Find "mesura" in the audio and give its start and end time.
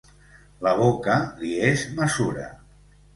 1.99-2.47